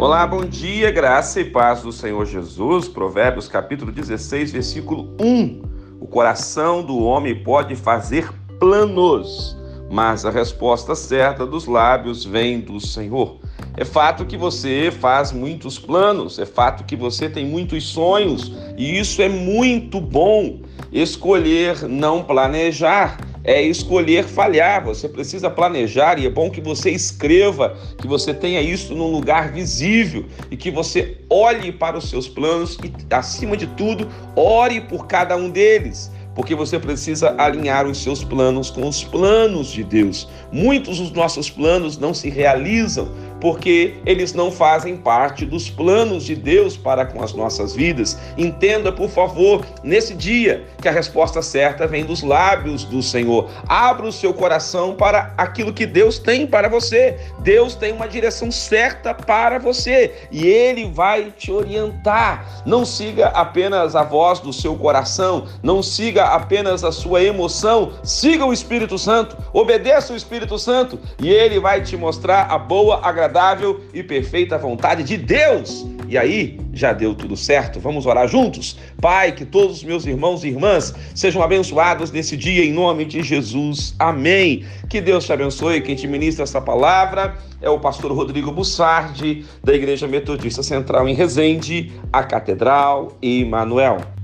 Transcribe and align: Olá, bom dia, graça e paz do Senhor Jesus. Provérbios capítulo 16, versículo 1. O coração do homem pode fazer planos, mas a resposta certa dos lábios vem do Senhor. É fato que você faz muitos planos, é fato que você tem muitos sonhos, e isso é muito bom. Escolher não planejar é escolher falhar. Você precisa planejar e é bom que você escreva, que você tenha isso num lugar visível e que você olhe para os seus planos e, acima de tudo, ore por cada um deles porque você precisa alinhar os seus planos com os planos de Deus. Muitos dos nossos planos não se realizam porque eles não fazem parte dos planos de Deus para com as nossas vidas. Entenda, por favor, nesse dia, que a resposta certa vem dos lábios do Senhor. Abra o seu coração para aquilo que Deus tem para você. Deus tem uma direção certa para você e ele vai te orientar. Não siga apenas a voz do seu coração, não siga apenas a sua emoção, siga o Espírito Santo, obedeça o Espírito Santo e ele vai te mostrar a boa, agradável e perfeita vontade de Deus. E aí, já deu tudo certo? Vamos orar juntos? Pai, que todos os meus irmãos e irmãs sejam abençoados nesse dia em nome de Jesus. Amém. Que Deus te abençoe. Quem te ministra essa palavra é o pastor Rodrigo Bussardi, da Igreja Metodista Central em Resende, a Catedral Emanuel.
Olá, 0.00 0.26
bom 0.26 0.46
dia, 0.46 0.90
graça 0.90 1.42
e 1.42 1.44
paz 1.44 1.82
do 1.82 1.92
Senhor 1.92 2.24
Jesus. 2.24 2.88
Provérbios 2.88 3.46
capítulo 3.48 3.92
16, 3.92 4.50
versículo 4.50 5.14
1. 5.20 5.60
O 6.00 6.06
coração 6.06 6.82
do 6.82 7.00
homem 7.00 7.44
pode 7.44 7.76
fazer 7.76 8.32
planos, 8.58 9.54
mas 9.90 10.24
a 10.24 10.30
resposta 10.30 10.94
certa 10.94 11.44
dos 11.44 11.66
lábios 11.66 12.24
vem 12.24 12.60
do 12.60 12.80
Senhor. 12.80 13.40
É 13.76 13.84
fato 13.84 14.24
que 14.24 14.38
você 14.38 14.90
faz 14.90 15.32
muitos 15.32 15.78
planos, 15.78 16.38
é 16.38 16.46
fato 16.46 16.84
que 16.84 16.96
você 16.96 17.28
tem 17.28 17.44
muitos 17.44 17.86
sonhos, 17.86 18.50
e 18.78 18.98
isso 18.98 19.20
é 19.20 19.28
muito 19.28 20.00
bom. 20.00 20.60
Escolher 20.90 21.86
não 21.86 22.24
planejar 22.24 23.18
é 23.44 23.62
escolher 23.62 24.24
falhar. 24.24 24.84
Você 24.84 25.08
precisa 25.08 25.50
planejar 25.50 26.18
e 26.18 26.26
é 26.26 26.30
bom 26.30 26.50
que 26.50 26.60
você 26.60 26.90
escreva, 26.90 27.76
que 27.98 28.06
você 28.06 28.32
tenha 28.34 28.60
isso 28.60 28.94
num 28.94 29.10
lugar 29.10 29.52
visível 29.52 30.24
e 30.50 30.56
que 30.56 30.70
você 30.70 31.18
olhe 31.28 31.72
para 31.72 31.98
os 31.98 32.08
seus 32.08 32.28
planos 32.28 32.78
e, 32.84 32.92
acima 33.14 33.56
de 33.56 33.66
tudo, 33.68 34.08
ore 34.36 34.80
por 34.80 35.06
cada 35.06 35.36
um 35.36 35.50
deles 35.50 36.10
porque 36.34 36.54
você 36.54 36.78
precisa 36.78 37.34
alinhar 37.38 37.86
os 37.86 38.02
seus 38.02 38.22
planos 38.22 38.70
com 38.70 38.86
os 38.86 39.02
planos 39.02 39.68
de 39.68 39.84
Deus. 39.84 40.28
Muitos 40.52 40.98
dos 40.98 41.10
nossos 41.12 41.50
planos 41.50 41.98
não 41.98 42.14
se 42.14 42.30
realizam 42.30 43.08
porque 43.40 43.94
eles 44.04 44.34
não 44.34 44.52
fazem 44.52 44.96
parte 44.96 45.46
dos 45.46 45.70
planos 45.70 46.24
de 46.24 46.36
Deus 46.36 46.76
para 46.76 47.06
com 47.06 47.22
as 47.22 47.32
nossas 47.32 47.74
vidas. 47.74 48.18
Entenda, 48.36 48.92
por 48.92 49.08
favor, 49.08 49.64
nesse 49.82 50.14
dia, 50.14 50.66
que 50.80 50.88
a 50.88 50.92
resposta 50.92 51.40
certa 51.40 51.86
vem 51.86 52.04
dos 52.04 52.22
lábios 52.22 52.84
do 52.84 53.02
Senhor. 53.02 53.48
Abra 53.66 54.06
o 54.06 54.12
seu 54.12 54.34
coração 54.34 54.94
para 54.94 55.32
aquilo 55.38 55.72
que 55.72 55.86
Deus 55.86 56.18
tem 56.18 56.46
para 56.46 56.68
você. 56.68 57.18
Deus 57.38 57.74
tem 57.74 57.92
uma 57.92 58.06
direção 58.06 58.50
certa 58.50 59.14
para 59.14 59.58
você 59.58 60.14
e 60.30 60.46
ele 60.46 60.90
vai 60.92 61.32
te 61.36 61.50
orientar. 61.50 62.62
Não 62.66 62.84
siga 62.84 63.28
apenas 63.28 63.96
a 63.96 64.02
voz 64.02 64.38
do 64.40 64.52
seu 64.52 64.76
coração, 64.76 65.46
não 65.62 65.82
siga 65.82 66.19
apenas 66.24 66.84
a 66.84 66.92
sua 66.92 67.22
emoção, 67.22 67.92
siga 68.02 68.44
o 68.44 68.52
Espírito 68.52 68.98
Santo, 68.98 69.36
obedeça 69.52 70.12
o 70.12 70.16
Espírito 70.16 70.58
Santo 70.58 70.98
e 71.18 71.28
ele 71.28 71.58
vai 71.58 71.82
te 71.82 71.96
mostrar 71.96 72.42
a 72.50 72.58
boa, 72.58 73.00
agradável 73.02 73.80
e 73.92 74.02
perfeita 74.02 74.58
vontade 74.58 75.02
de 75.02 75.16
Deus. 75.16 75.86
E 76.08 76.18
aí, 76.18 76.58
já 76.72 76.92
deu 76.92 77.14
tudo 77.14 77.36
certo? 77.36 77.78
Vamos 77.78 78.04
orar 78.04 78.26
juntos? 78.26 78.76
Pai, 79.00 79.30
que 79.30 79.44
todos 79.44 79.76
os 79.76 79.84
meus 79.84 80.04
irmãos 80.06 80.42
e 80.42 80.48
irmãs 80.48 80.92
sejam 81.14 81.40
abençoados 81.40 82.10
nesse 82.10 82.36
dia 82.36 82.64
em 82.64 82.72
nome 82.72 83.04
de 83.04 83.22
Jesus. 83.22 83.94
Amém. 83.96 84.64
Que 84.88 85.00
Deus 85.00 85.24
te 85.24 85.32
abençoe. 85.32 85.80
Quem 85.80 85.94
te 85.94 86.08
ministra 86.08 86.42
essa 86.42 86.60
palavra 86.60 87.38
é 87.62 87.70
o 87.70 87.78
pastor 87.78 88.10
Rodrigo 88.10 88.50
Bussardi, 88.50 89.44
da 89.62 89.72
Igreja 89.72 90.08
Metodista 90.08 90.64
Central 90.64 91.08
em 91.08 91.14
Resende, 91.14 91.92
a 92.12 92.24
Catedral 92.24 93.16
Emanuel. 93.22 94.19